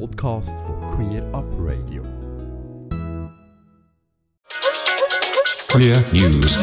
[0.00, 2.02] Podcast von Queer Up Radio.
[5.68, 6.58] Queer News.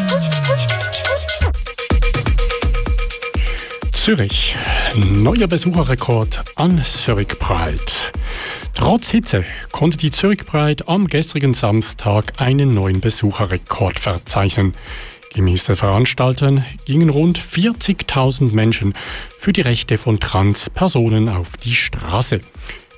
[3.94, 4.56] Zürich.
[4.96, 7.80] Neuer Besucherrekord an Zürich Pride.
[8.74, 14.74] Trotz Hitze konnte die Zürich Pride am gestrigen Samstag einen neuen Besucherrekord verzeichnen.
[15.34, 18.94] Gemäß den Veranstaltern gingen rund 40.000 Menschen
[19.38, 22.42] für die Rechte von Transpersonen auf die Straße.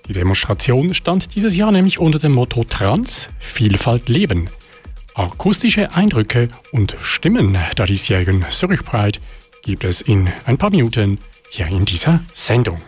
[0.08, 4.50] Die Demonstration stand dieses Jahr nämlich unter dem Motto Trans Vielfalt leben.
[5.16, 9.20] Akustische Eindrücke und Stimmen der diesjährigen Zurich Pride
[9.62, 11.20] gibt es in ein paar Minuten
[11.50, 12.82] hier in dieser Sendung.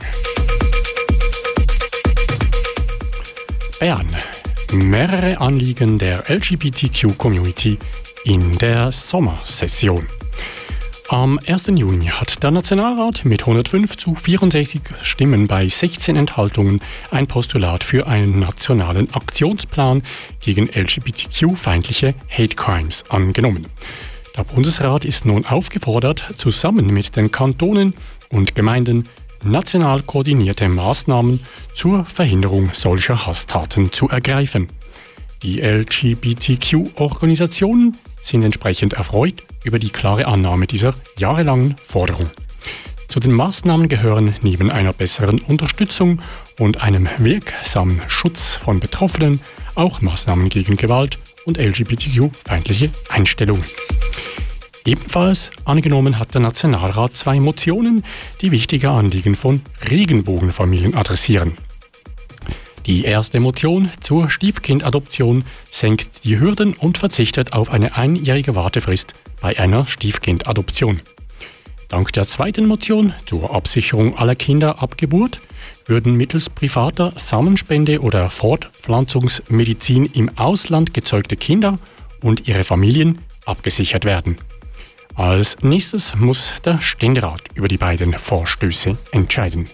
[3.80, 4.08] Bern.
[4.74, 7.78] Mehrere Anliegen der LGBTQ-Community
[8.26, 10.06] in der Sommersession.
[11.10, 11.68] Am 1.
[11.68, 16.80] Juni hat der Nationalrat mit 105 zu 64 Stimmen bei 16 Enthaltungen
[17.12, 20.02] ein Postulat für einen nationalen Aktionsplan
[20.40, 23.68] gegen LGBTQ-feindliche Hate Crimes angenommen.
[24.36, 27.94] Der Bundesrat ist nun aufgefordert, zusammen mit den Kantonen
[28.30, 29.08] und Gemeinden
[29.44, 31.40] national koordinierte Maßnahmen
[31.76, 34.70] zur Verhinderung solcher Hasstaten zu ergreifen.
[35.44, 37.96] Die LGBTQ-Organisationen
[38.26, 42.30] sind entsprechend erfreut über die klare Annahme dieser jahrelangen Forderung.
[43.08, 46.22] Zu den Maßnahmen gehören neben einer besseren Unterstützung
[46.60, 49.40] und einem wirksamen Schutz von Betroffenen
[49.76, 53.64] auch Maßnahmen gegen Gewalt und LGBTQ-feindliche Einstellungen.
[54.86, 58.04] Ebenfalls angenommen hat der Nationalrat zwei Motionen,
[58.42, 61.58] die wichtige Anliegen von Regenbogenfamilien adressieren.
[62.86, 69.58] Die erste Motion zur Stiefkindadoption senkt die Hürden und verzichtet auf eine einjährige Wartefrist bei
[69.58, 71.02] einer Stiefkindadoption.
[71.88, 75.40] Dank der zweiten Motion zur Absicherung aller Kinder ab Geburt
[75.88, 81.80] würden mittels privater Samenspende oder Fortpflanzungsmedizin im Ausland gezeugte Kinder
[82.22, 84.38] und ihre Familien abgesichert werden.
[85.16, 89.66] Als nächstes muss der Ständerat über die beiden Vorstöße entscheiden.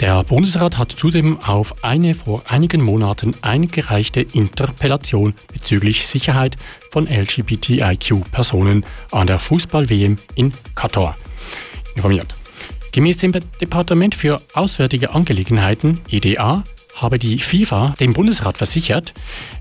[0.00, 6.56] Der Bundesrat hat zudem auf eine vor einigen Monaten eingereichte Interpellation bezüglich Sicherheit
[6.92, 11.16] von LGBTIQ-Personen an der Fußball-WM in Katar
[11.96, 12.32] informiert.
[12.92, 16.62] Gemäß dem Departement für Auswärtige Angelegenheiten EDA
[16.94, 19.14] habe die FIFA dem Bundesrat versichert,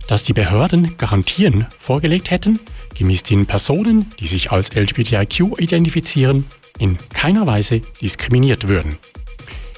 [0.08, 2.60] dass die Behörden Garantien vorgelegt hätten,
[2.94, 6.46] gemäß denen Personen, die sich als LGBTIQ identifizieren,
[6.78, 9.00] in keiner Weise diskriminiert würden.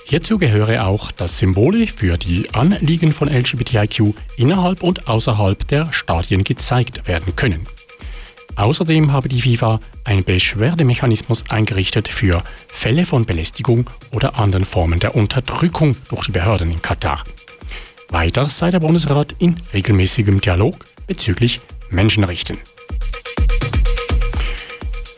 [0.09, 6.43] Hierzu gehöre auch, dass Symbole für die Anliegen von LGBTIQ innerhalb und außerhalb der Stadien
[6.43, 7.67] gezeigt werden können.
[8.55, 15.13] Außerdem habe die FIFA einen Beschwerdemechanismus eingerichtet für Fälle von Belästigung oder anderen Formen der
[15.13, 17.23] Unterdrückung durch die Behörden in Katar.
[18.09, 22.57] Weiter sei der Bundesrat in regelmäßigem Dialog bezüglich Menschenrechten.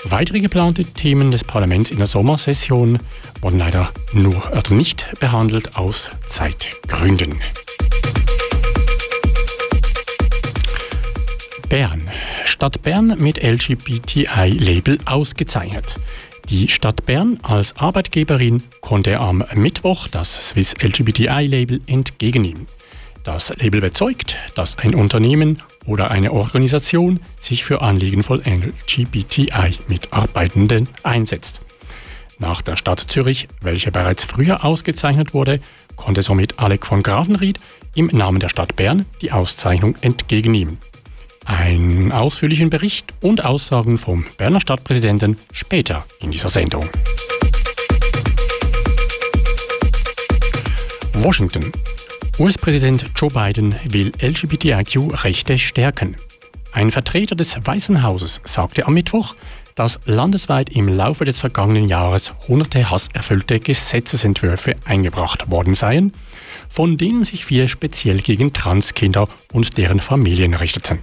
[0.05, 2.97] Weitere geplante Themen des Parlaments in der Sommersession
[3.41, 7.39] wurden leider nur oder nicht behandelt aus Zeitgründen.
[11.69, 12.01] Bern.
[12.45, 15.95] Stadt Bern mit LGBTI-Label ausgezeichnet.
[16.49, 22.65] Die Stadt Bern als Arbeitgeberin konnte am Mittwoch das Swiss LGBTI-Label entgegennehmen.
[23.23, 31.61] Das Label bezeugt, dass ein Unternehmen oder eine Organisation sich für Anliegen von LGBTI-Mitarbeitenden einsetzt.
[32.39, 35.59] Nach der Stadt Zürich, welche bereits früher ausgezeichnet wurde,
[35.95, 37.59] konnte somit Alec von Grafenried
[37.93, 40.79] im Namen der Stadt Bern die Auszeichnung entgegennehmen.
[41.45, 46.89] Einen ausführlichen Bericht und Aussagen vom Berner Stadtpräsidenten später in dieser Sendung.
[51.13, 51.71] Washington.
[52.41, 56.15] US-Präsident Joe Biden will LGBTIQ-Rechte stärken.
[56.71, 59.35] Ein Vertreter des Weißen Hauses sagte am Mittwoch,
[59.75, 66.13] dass landesweit im Laufe des vergangenen Jahres hunderte hasserfüllte Gesetzesentwürfe eingebracht worden seien,
[66.67, 70.97] von denen sich viele speziell gegen Transkinder und deren Familien richteten.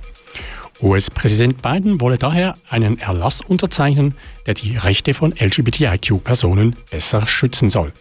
[0.83, 7.93] US-Präsident Biden wolle daher einen Erlass unterzeichnen, der die Rechte von LGBTIQ-Personen besser schützen soll.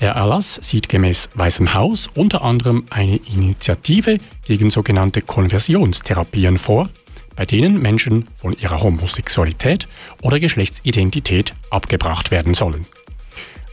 [0.00, 6.90] Der Erlass sieht gemäß Weißem Haus unter anderem eine Initiative gegen sogenannte Konversionstherapien vor,
[7.34, 9.88] bei denen Menschen von ihrer Homosexualität
[10.20, 12.86] oder Geschlechtsidentität abgebracht werden sollen.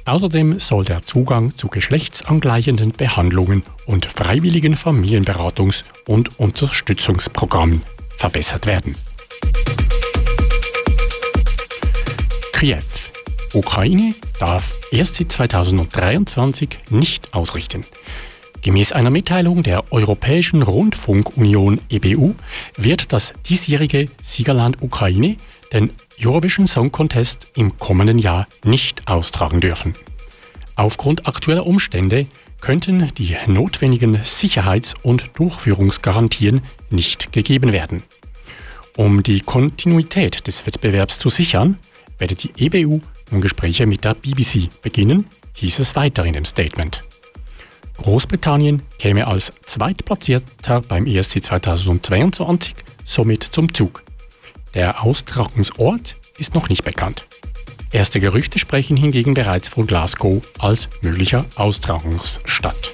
[0.05, 7.81] Außerdem soll der Zugang zu geschlechtsangleichenden Behandlungen und freiwilligen Familienberatungs- und Unterstützungsprogrammen
[8.17, 8.95] verbessert werden.
[12.53, 12.79] Kiew
[13.53, 17.85] Ukraine, darf erst seit 2023 nicht ausrichten.
[18.61, 22.35] Gemäß einer Mitteilung der Europäischen Rundfunkunion EBU
[22.75, 25.37] wird das diesjährige Siegerland Ukraine
[25.71, 25.91] den
[26.21, 29.93] Eurovision Song Contest im kommenden Jahr nicht austragen dürfen.
[30.75, 32.27] Aufgrund aktueller Umstände
[32.59, 38.03] könnten die notwendigen Sicherheits- und Durchführungsgarantien nicht gegeben werden.
[38.97, 41.77] Um die Kontinuität des Wettbewerbs zu sichern,
[42.17, 42.99] werde die EBU
[43.33, 45.25] nun Gespräche mit der BBC beginnen,
[45.55, 47.03] hieß es weiter in dem Statement.
[47.97, 52.73] Großbritannien käme als Zweitplatzierter beim ESC 2022
[53.05, 54.03] somit zum Zug.
[54.73, 57.25] Der Austragungsort ist noch nicht bekannt.
[57.91, 62.91] Erste Gerüchte sprechen hingegen bereits von Glasgow als möglicher Austragungsstadt.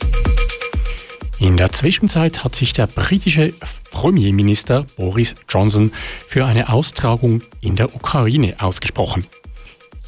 [1.40, 3.54] In der Zwischenzeit hat sich der britische
[3.92, 5.94] Premierminister Boris Johnson
[6.28, 9.26] für eine Austragung in der Ukraine ausgesprochen.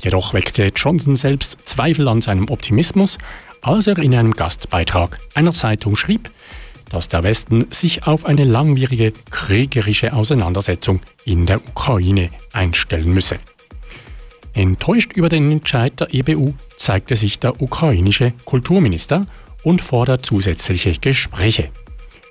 [0.02, 3.18] Jedoch weckte Johnson selbst Zweifel an seinem Optimismus,
[3.62, 6.32] als er in einem Gastbeitrag einer Zeitung schrieb,
[6.90, 13.40] dass der Westen sich auf eine langwierige kriegerische Auseinandersetzung in der Ukraine einstellen müsse.
[14.54, 19.26] Enttäuscht über den Entscheid der EBU zeigte sich der ukrainische Kulturminister
[19.64, 21.70] und fordert zusätzliche Gespräche.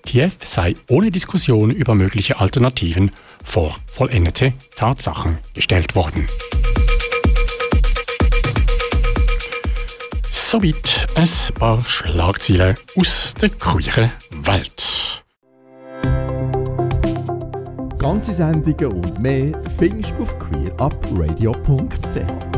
[0.04, 3.12] Kiew sei ohne Diskussion über mögliche Alternativen
[3.44, 6.26] vor vollendete Tatsachen gestellt worden.
[10.50, 14.10] Soweit ein paar Schlagzeilen aus der queeren
[14.42, 15.22] Welt.
[17.96, 22.49] Ganze Sendungen und mehr findest du auf queerupradio.ch.